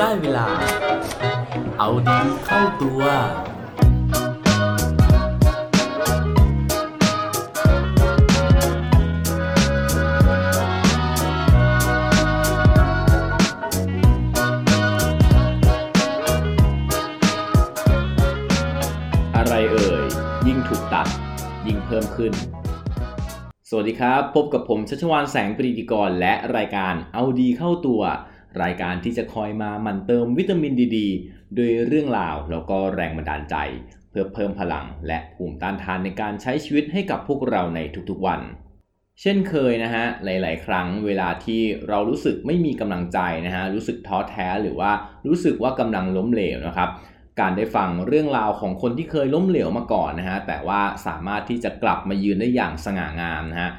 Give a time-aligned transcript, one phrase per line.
[0.00, 0.46] ได้เวลา
[1.78, 3.02] เอาดีเข้าตัว
[19.36, 20.04] อะไรเอ่ย
[20.46, 21.06] ยิ่งถูกตัด
[21.66, 22.32] ยิ่งเพิ่มขึ้น
[23.70, 28.02] สวัสดีครับ พบกับผมชัชวานแสงปรีดีกรและรายการเอาดีเข้าตัว
[28.62, 30.98] รายการที่จะคอยมาหมั่นเติมวิตามินดีด
[31.54, 33.56] โดยเรื่องราวแล้วก็แรงบันดาลใจ
[34.10, 38.40] เพื่อเพิ่มพลังและภูมิต้านทานในการใช้ชีวิตให้กับพวกเราในทุกๆวัน
[39.20, 44.90] เช่นเคยนะฮะหลาย ๆ ครั้งเวลาที่เรารู้สึกไม่มีกำลังใจนะฮะรู้สึกท้อแท้หรือว่า
[45.28, 46.90] รู้สึกว่ากำลังล้มเหลวนะครับ
[47.40, 53.70] การได้ฟังเรื่องราวของคนที่เคยล้มเหลวมาก่อนนะฮะแต่ว่าสามารถที่จะกลับมายืนได้อย่างสง่างามนะฮะ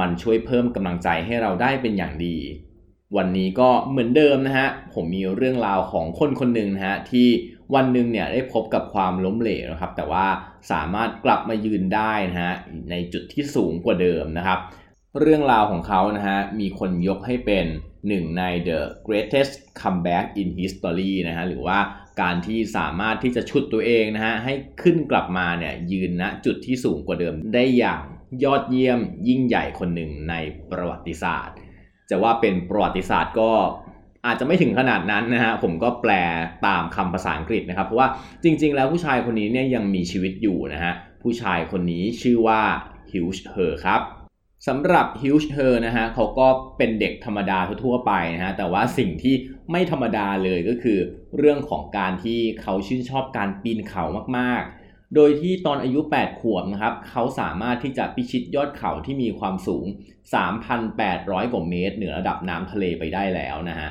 [0.00, 2.36] มันช่วยเพิ่มกำลังใจให้เราได้เป็นอย่างดี
[3.16, 7.28] วันนี้ก็เหมือนเดิมนะฮะ ผมมีเรื่องราวของคนคนหนึ่งนะฮะที่
[7.74, 10.26] วันหนึ่งเนี่ยได้พบกับความล้มเหลวนะครับ แต่ว่า
[10.72, 12.54] สามารถกลับมายืนได้นะฮะ
[12.90, 14.58] ในจุดที่สูงกว่าเดิมนะครับ
[15.20, 17.66] เรื่องราวของเขานะฮะมีคนยกให้เป็น
[18.08, 21.78] หนึ่งใน the greatest comeback in history นะฮะหรือว่า
[22.20, 28.02] การที่สามารถที่จะชุดตัวเองนะฮะให้ขึ้นกลับมาเนี่ยยืนณจุดที่สูงกว่าเดิมได้อย่าง
[28.44, 30.34] ยอดเยี่ยมยิ่งใหญ่คนหนึ่งใน
[30.70, 31.56] ประวัติศาสตร์
[32.10, 33.50] จะว่าเป็นประวัติศาสตร์ก็
[34.26, 36.12] อาจจะไม่ถึงขนาดนั้นนะฮะผมก็แปล
[36.66, 38.08] ตามคำภาษาอังกฤษนะครับ เพราะว่า
[38.44, 42.60] จริง ๆ แล้วผู้ชายคนนี้เนี่ยยังมีชีวิตอยู่นะฮะผู้ชายคนนี้ชื่อว่า
[43.12, 44.00] Hugh Herr ครับ
[44.68, 49.34] สำหรับ Hugh Herr นะฮะเขาก็เป็นเด็กธรรมดาทั่วไปนะฮะแต่ว่าสิ่งที่
[49.70, 50.98] ไม่ธรรมดาเลยก็คือ
[51.38, 54.04] เรื่องของการที่เขาชื่นชอบการปีนเขา
[54.38, 54.79] มากๆ
[55.14, 59.86] โดยที่ตอนอายุ 8 ขวบนะครับ เขาสามารถที่จะพิชิตยอดเขาที่มีความสูง
[60.68, 63.90] 3,800 กว่าเมตร เหนือระดับน้ำทะเลไปได้แล้วนะฮะ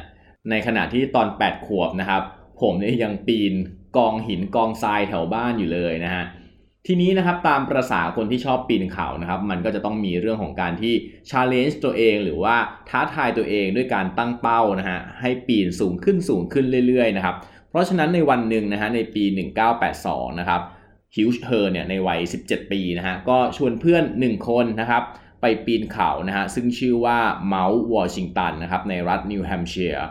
[0.49, 2.21] ในขณะที่ตอน 8 ขวบนะครับ
[2.61, 3.53] ผมเนี่ยยังปีน
[3.97, 6.23] กองหินกองทรายแถวบ้านอยู่เลยนะฮะ
[6.87, 10.93] ทีนี้นะครับตามประษาคนที่ชอบปีนเขานะครับ มันก็จะต้องมีเรื่องของการที่
[11.29, 12.55] challenge ตัวเอง หรือว่า
[12.89, 17.35] ท้าทายตัวเองด้วยการตั้งเป้านะฮะ ให้ปีนสูงขึ้นสูงขึ้นเรื่อยๆนะครับ
[17.69, 19.23] เพราะฉะนั้นในวันหนึ่งนะฮะในปี
[19.81, 20.61] 1982 นะครับ
[21.15, 25.03] Hugh Herr เนี่ยในวัย 17 ปีนะฮะก็ชวนเพื่อน 1 คนนะครับ
[25.41, 30.07] ไปปีนเขานะฮะซึ่งชื่อว่า Mount Washington นะครับในรัฐนิวแฮมป์เชียร์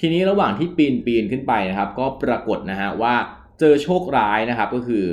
[0.00, 3.14] ทีนี้ระหว่างที่ปีนปีนขึ้นไปนะครับ ก็ปรากฏนะฮะว่า
[3.60, 5.04] เจอโชคร้ายนะครับก็คือ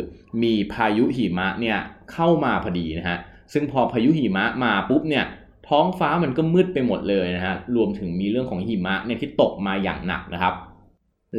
[0.43, 1.77] มีพายุหิมะเนี่ย
[2.13, 3.17] เข้ามาพอดีนะฮะ
[3.53, 5.25] ซึ่งพอพายุหิมะมาปุ๊บเนี่ย
[5.67, 10.53] ท้องฟ้ามันก็มืดไปหมดเลยนะฮะรวมถึงมีเรื่องของหิมะเนี่ยที่ตกมาอย่างหนักนะครับ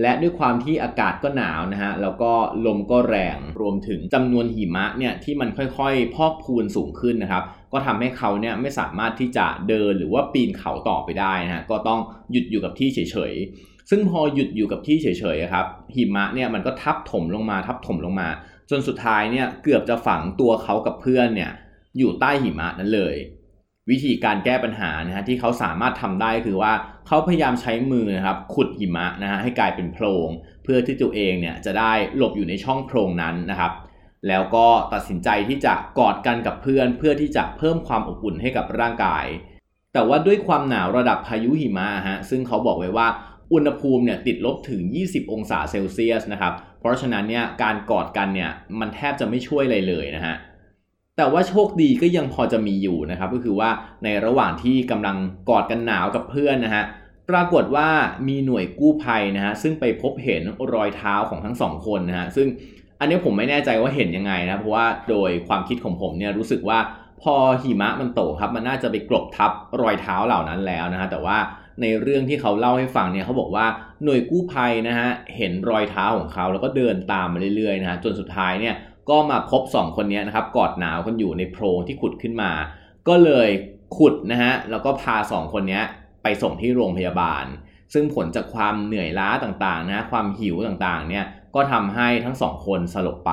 [0.00, 2.32] และด้วยความที่อากาศก็หนาวนะฮะ แล้วก็
[2.66, 7.42] ลมก็แรง รวมถึงจำนวนหิมะเนี่ยที่มันค่อยๆ พอกพูนสูงขึ้นนะครับ
[7.72, 12.00] ก็ทำให้เขาเนี่ยไม่สามารถที่จะเดินหรือว่าปีนเขาต่อไปได้นะฮะ ก็ต้อง
[12.32, 18.28] หยุดอยู่กับที่เฉยๆ ซึ่งพอหยุดอยู่กับที่เฉยๆครับ หิมะเนี่ยมันก็ทับถมลงมาทับถมลงมา
[18.70, 21.50] จนสุดท้ายเนี่ยเกือบจะฝังตัวเขากับเพื่อนเนี่ย
[21.98, 23.14] อยู่ใต้หิมะนั้นเลย
[23.90, 26.72] วิธีการแก้ปัญหานะฮะที่เขาสามารถทำได้คือว่า
[27.06, 30.28] เขาพยายามใช้มือนะครับขุดหิมะนะฮะให้กลายเป็นโพรง
[30.64, 33.72] เพื่อที่ตัวเองเนี่ยจะได้หลบอยู่ในช่องโพรงนั้นนะครับ
[34.28, 39.26] แล้วก็ตัดสินใจที่จะกอดกันกับเพื่อน เพื่อที่จะเพิ่มความอบอุ่นให้กับร่างกาย
[39.92, 43.08] แต่ว่าด้วยความหนาวระดับพายุหิมะฮะซึ่งเขาบอกไว้ว่า
[43.52, 48.50] อุณหภูมิเนี่ยติดลบถึง 20 องศาเซลเซียสนะครับเพราะฉะนั้นเนี่ยการกอดกันเนี่ย
[48.80, 50.34] มันแทบจะไม่ช่วยอะไรเลยนะฮะ
[51.16, 53.70] แต่ว่าโชคดีก็ยังพอจะมีอยู่นะครับ ก็คือว่า
[54.04, 55.16] ในระหว่างที่กำลัง
[55.48, 56.84] กอดกันหนาวกับเพื่อนนะฮะ
[57.30, 57.88] ปรากฏว่า
[58.28, 60.42] มีหน่วยกู้ภัยนะฮะซึ่งไปพบเห็น
[60.74, 62.48] รอยเท้าของทั้งสองคนนะฮะซึ่ง
[63.00, 66.78] อันนี้ผมไม่แน่ใจว่าเห็นยังไงนะเพราะว่าโดยความคิดของผมเนี่ยรู้สึกว่า
[67.22, 69.50] พอหิมะมันตกครับมันน่าจะไปกลบทับ
[69.82, 71.38] รอยเท้าเหล่านั้นแล้วนะฮะแต่ว่า
[71.82, 73.66] ในเรื่องที่เขาเล่าให้ฟังเนี่ยเขาบอกว่า
[74.04, 78.74] หน่วยกู้ภัยนะฮะเห็นรอยเท้าของเขาแล้วก็เดินตามมาเรื่อยๆนะฮะจนสุดท้ายเนี่ย
[79.10, 82.52] ก็มาพบ 2 คนนี้นะครับกอดหนาวกันอยู่ในโพรงที่ขุดขึ้นมา
[83.08, 83.48] ก็เลย
[83.96, 85.80] ขุดนะฮะแล้วก็พา 2 คนนี้
[86.22, 87.44] ไปส่งที่โรงพยาบาล
[87.92, 91.24] ซึ่งผลจากความเหนื่อยล้าต่างๆนะความหิวต่างๆเนี่ย
[91.54, 93.32] ก็ทำให้ทั้งสองคนสลบไป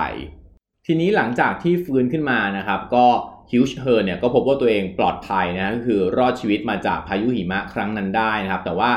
[0.85, 3.05] ทีนี้หลังจากที่ฟื้นขึ้นมานะครับก็
[3.51, 8.91] ฮิวช์เฮอร์เนี่ยก็พบว่าตัวเองปลอดภัยนะก็คือรอดชีวิตมาจากพายุหิมะครั้งนั้นได้นะครับ แต่ว่า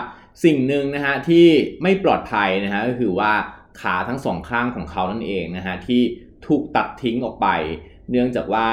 [0.44, 1.46] สิ่งหนึ่งนะฮะที่
[1.82, 3.32] ไม่ปลอดภัยนะฮะก็คือว่า
[3.80, 6.02] ขาทั้งสองข้างของเขานั่นเองนะฮะที่
[6.46, 7.48] ถูกตัดทิ้งออกไป
[8.10, 8.68] เนื่องจากว่า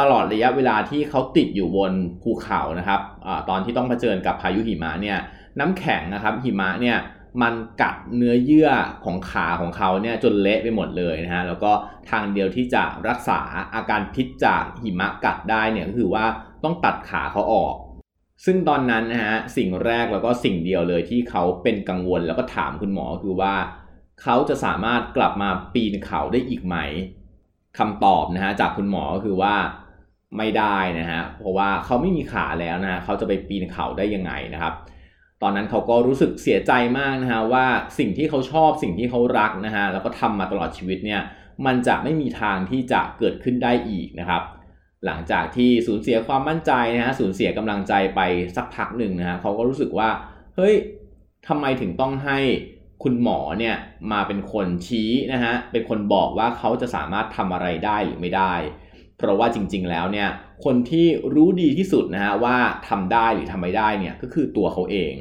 [0.00, 5.18] ตลอดระยะเวลาที่เขาติดอยู่บนภูเขานะครับอตอนที่ต้องเผชิญกับพายุหิมะเนี่ย
[5.58, 6.98] น้ำแข็งนะครับหิมะเนี่ย
[7.42, 8.70] มันกัดเนื้อเยื่อ
[9.04, 11.72] ของขาของเขาเนี่ยจนเละไปหมดเลยนะฮะแล้วก็
[12.10, 13.40] ทางเดียวที่จะรักษา
[13.74, 16.24] อาการพิษจากหิมะกัดได้เนี่ยก็คือว่า
[16.64, 17.74] ต้องตัดขาเขาออก
[18.44, 23.54] ซึ่งตอนนั้นนะฮะสิ่งแรกแล้วก็สิ่งเดียวเลยที่เขาเป็นกังวลแล้วก็ถามคุณหมอคือว่า
[24.22, 26.76] เขาจะสามารถกลับมาปีนเขาได้อีกไหม
[27.78, 29.54] คำตอบนะฮะจากคุณหมอก็คือว่า
[30.36, 34.74] ไม่ได้นะฮะเพราะว่าเขาไม่มีขาแล้วนะฮะเขาจะไปปีนเขาได้ยังไงนะครับ
[35.42, 37.66] ตอนนั้นเขาก็รู้สึกเสียใจมากนะฮะว่า
[37.98, 41.22] สิ่งที่เขาชอบสิ่งที่เขารักนะฮะแล้วก็ทำมาตลอดชีวิตเนี่ย
[41.66, 44.42] มันจะไม่มีทางที่จะเกิดขึ้นได้อีกนะครับ
[45.04, 48.20] หลังจากที่สูญเสียความมั่นใจนะฮะสูญเสียกำลังใจไป
[48.56, 50.08] สักพักหนึ่งนะฮะเขาก็รู้สึกว่า
[50.56, 50.74] เฮ้ย
[51.48, 52.38] ทำไมถึงต้องให้
[53.02, 53.76] คุณหมอเนี่ย
[54.12, 58.54] มาเป็นคนชี้นะฮะเป็นคนบอกว่าเขาจะสามารถทำอะไรได้หรือไม่ได้
[59.18, 60.28] เพราะว่าจริง ๆ แล้วเนี่ย
[60.64, 62.56] คนที่รู้ดีที่สุดนะฮะว่า
[62.88, 65.14] ทำได้หรือทำไม่ได้เนี่ยก็คือตัวเขาเอง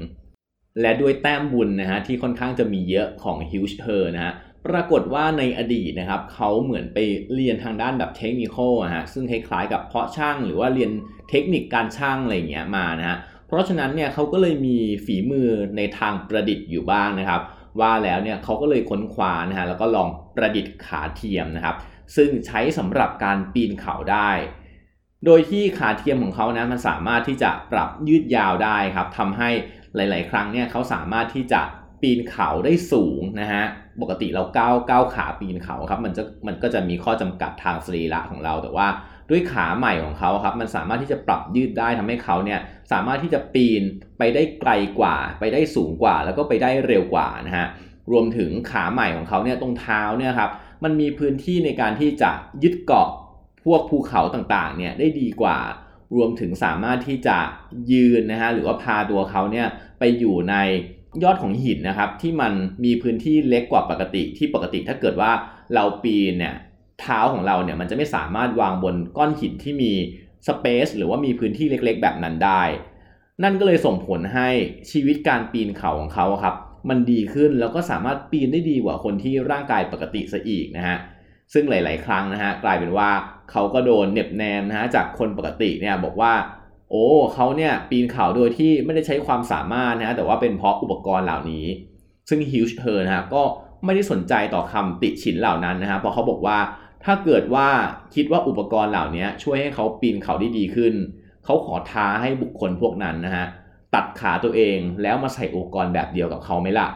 [0.81, 4.33] และด้วยแต้มบุญนะฮะที่ค่อนข้างจะมีเยอะของฮิวช์เธอนะฮะ
[4.65, 6.97] ปรากฏว่าในอดีตนะครับเขาเหมือนไป
[7.33, 10.91] เรียนทางด้านแบบเทคนิคอะฮะซึ่งคล้ายๆกับเพาะช่างหรือว่าเรียน
[11.29, 13.17] เทคนิคการช่างอะไรอย่างเงี้ยมานะฮะ
[13.47, 17.41] เพราะฉะนั้นเนี่ยเขาก็เลยมีฝีมือในทางประดิษฐ์อยู่บ้างนะครับ
[17.79, 21.75] ว่าแล้วเนี่ยเขาก็เลยค้นคว้านะฮะแล้วก็ลองประดิษฐ์ขาเทียมนะครับ
[22.15, 24.31] ซึ่งใช้สำหรับการปีนเขาได้
[25.25, 29.49] โดยที่ขาเทียมของเขานะมันสามารถที่จะปรับยืดยาวได้ครับทำให้
[29.95, 31.61] หลาย ๆ ครั้งเนี่ยเขาสามารถที่จะ
[32.01, 33.63] ปีนเขาได้สูงนะฮะ
[34.01, 38.87] ปกติเราก้าวก้าวขาปีนเขาครับมันจะมันก็จะมีข้อจำกัดทางสรีระของเราแต่ว่า
[39.29, 42.59] ด้วยขาใหม่ของเขาครับมันสามารถที่จะปรับยืดได้ทำให้เขาเนี่ย
[42.91, 43.83] สามารถที่จะปีน
[44.17, 47.67] ไปได้ไกลกว่า ไปได้สูงกว่า แล้วก็ไปได้เร็วกว่านะฮะ
[48.11, 50.51] รวมถึงขาใหม่ของเขาเนี่ยตรงเท้าเนี่ยครับ
[50.83, 52.31] มันมีพื้นที่ในการที่จะ
[52.63, 53.09] ยึดเกาะ
[53.65, 55.57] พวกภูเขาต่างๆเนี่ยได้ดีกว่า
[56.15, 57.37] รวมถึงสามารถที่จะ
[57.91, 59.67] ยืนนะฮะหรือว่าพาตัวเขาเนี่ย
[59.99, 60.55] ไปอยู่ใน
[61.23, 62.53] ยอดของหินนะครับที่มัน
[62.85, 65.31] มีพื้นที่เล็กกว่าปกติที่ปกติถ้าเกิดว่า
[65.73, 66.55] เราปีนเนี่ย
[67.01, 69.92] เท้าของเราเนี่ยมันจะไม่สามารถวางบนก้อนหินที่มี
[70.48, 72.63] สเปซหรือว่ามีพื้นที่เล็กๆ แบบนั้นได้
[73.44, 74.50] นั่นก็เลยส่งผลให้
[74.92, 76.56] ชีวิตการปีนเขาของเขาครับ
[76.90, 80.98] มันดีขึ้นแล้วก็สามารถปีนได้ดีกว่าคนที่ร่างกายปกติซะอีกนะฮะ
[81.54, 83.10] ซึ่งหลาย ๆ ครั้งนะฮะกลายเป็นว่า
[83.51, 86.34] เขาก็โดนเน็บแนมนะฮะจากคนปกติเนี่ยบอกว่า
[86.90, 91.66] โอ้เขาเนี่ยปีนเขาโดยที่ไม่ได้ใช้ความสามารถนะแต่ว่าเป็นเพราะอุปกรณ์เหล่านี้
[92.30, 93.44] ซึ่งฮิวช์เธอนะฮะก็
[93.85, 96.59] ไม่ได้สนใจต่อคำติฉินเหล่านั้นนะฮะเพราะเขาบอกว่า
[97.06, 97.68] ถ้าเกิดว่า
[98.15, 100.94] คิดว่าอุปกรณ์เหล่านี้ช่วยให้เขาปีนเขาได้ดีขึ้น
[101.45, 103.45] เขาขอท้าให้บุคคลพวกนั้นนะฮะ
[103.95, 106.88] ตัดขาตัวเองแล้วมาใส่อุปกรณ์แบบเดียวกับเขาไหมล่ะ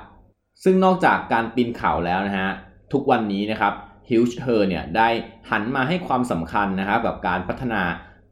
[0.63, 2.50] ซึ่งนอกจากการปีนเขาแล้วนะฮะ
[2.94, 3.74] ทุกวันนี้นะครับ
[4.10, 5.07] ฮิวช์เธอเนี่ยได้
[5.50, 7.81] หันมาให้ความสำคัญนะครับกับการพัฒนา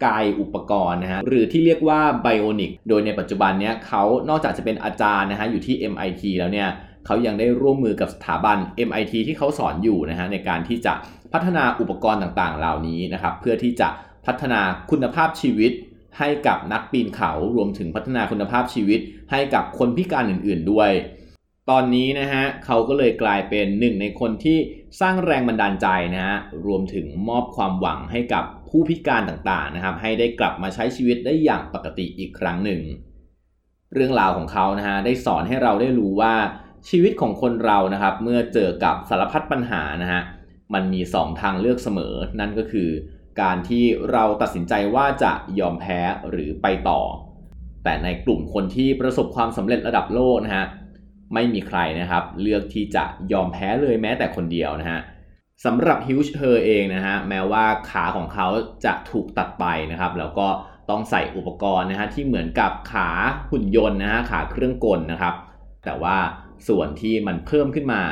[0.06, 6.70] กายอุปกรณ์นะฮะหรือที่เรียกว่าไบโอนิกโดยในปัจจุบันเนี้ยเขานอกจากจะเป็นอาจารย์นะฮะอยู่ที่ MIT แล้วเนี่ย
[7.06, 8.58] เขายังได้ร่วมมือกับสถาบัน
[8.88, 10.94] MIT ที่เขาสอนอยู่นะฮะในการที่จะ
[11.34, 13.88] พัฒนาอุปกรณ์ต่างๆ เหล่านี้นะครับเพื่อที่จะ
[14.26, 14.62] พัฒนา
[14.92, 15.72] คุณภาพชีวิต
[16.20, 19.00] ให้กับนักปีนเขารวมถึงพัฒนาคุณภาพชีวิต
[19.32, 20.92] ให้กับคนพิการอื่นๆด้วย
[21.70, 24.58] ตอนนี้นะฮะเขาก็เลยกลายเป็นหนึ่งในคนที่
[25.02, 32.82] สร้างแรงบันดาลใจนะฮะรวมถึงมอบความหวังให้กับผู้พิการต่างๆนะครับ ให้ได้กลับมาใช้ชีวิตได้อย่างปกติอีกครั้งหนึ่ง
[33.94, 36.34] เรื่องราวของเขานะฮะได้สอนให้เราได้รู้ว่า
[36.90, 40.22] ชีวิตของคนเรานะครับ เมื่อเจอกับสารพัดปัญหานะฮะ
[40.74, 42.90] มันมี 2 ทางเลือกเสมอ นั่นก็คือ
[43.42, 46.00] การที่เราตัดสินใจว่าจะยอมแพ้
[46.30, 47.02] หรือไปต่อ
[47.84, 50.66] แต่ในกลุ่มคนที่ประสบความสำเร็จระดับโลกนะฮะ
[51.34, 55.00] ไม่มีใครนะครับ เลือกที่จะยอมแพ้เลยแม้แต่คนเดียวนะฮะ
[55.66, 58.48] สำหรับฮิวช์เธอเองนะฮะแม้ว่าขาของเขา
[58.86, 60.48] จะถูกตัดไปนะครับ แล้วก็
[60.90, 63.10] ต้องใส่อุปกรณ์นะฮะที่เหมือนกับขา
[63.52, 65.34] หุ่นยนต์นะฮะขาเครื่องกลนะครับ
[65.86, 66.18] แต่ว่า
[66.68, 68.04] ส่วนที่มันเพิ่มขึ้นมา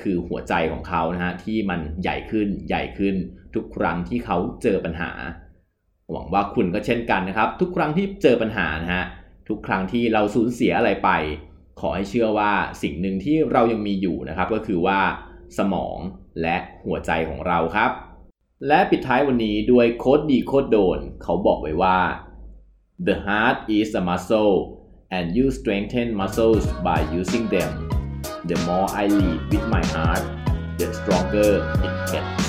[0.00, 3.14] คือหัวใจของเขานะฮะที่มันใหญ่ขึ้นใหญ่ขึ้น
[3.54, 5.10] ทุกครั้งที่เขาเจอปัญหา
[6.10, 9.04] หวังว่าคุณก็เช่นกันนะครับ ทุกครั้งที่เจอปัญหานะฮะ
[9.48, 11.10] ทุกครั้งที่เราสูญเสียอะไรไป
[11.80, 15.00] ขอให้เชื่อว่าสิ่งหนึ่งที่เรายังมีอยู่นะครับ ก็คือว่า
[15.58, 15.98] สมอง
[16.42, 17.90] และหัวใจของเราครับ
[18.68, 21.98] และปิดท้ายวันนี้ด้วยโคดดีโคดโดน เขาบอกไว้ว่า
[23.06, 24.56] the heart is a muscle
[25.16, 27.70] and you strengthen muscles by using them
[28.50, 30.24] the more I lead with my heart
[30.78, 31.50] the stronger
[31.86, 32.44] it gets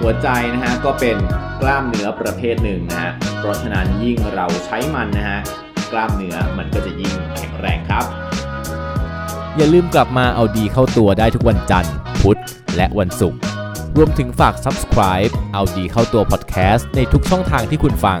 [0.00, 1.16] หัวใจนะฮะก็เป็น
[1.60, 5.40] กล้ามเนื้อประเภทหนึ่งนะฮะ เพราะฉะนั้นยิ่งเราใช้มันนะฮะ
[5.92, 8.04] กล้ามเนื้อมันก็จะยิ่งแข็งแรงครับ
[9.56, 12.40] อย่าลืมกลับมาเอาดีเข้าตัวได้ทุกวันจันทร์ พุธ
[12.76, 13.40] และวันศุกร์
[13.96, 18.20] รวมถึงฝาก subscribe เอาดีเข้าตัว podcast ในทุกช่องทางที่คุณฟัง